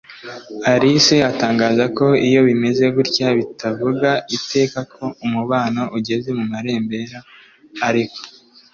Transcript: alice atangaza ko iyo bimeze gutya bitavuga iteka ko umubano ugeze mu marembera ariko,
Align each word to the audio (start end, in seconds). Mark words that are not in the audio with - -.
alice 0.73 1.17
atangaza 1.31 1.83
ko 1.97 2.05
iyo 2.27 2.39
bimeze 2.47 2.85
gutya 2.95 3.27
bitavuga 3.37 4.09
iteka 4.37 4.79
ko 4.93 5.05
umubano 5.25 5.81
ugeze 5.97 6.29
mu 6.37 6.43
marembera 6.51 7.19
ariko, 7.87 8.17